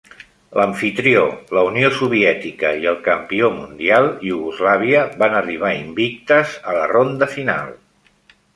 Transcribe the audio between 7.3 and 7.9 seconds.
final.